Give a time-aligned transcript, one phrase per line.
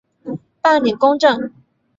[0.63, 1.53] 办理公证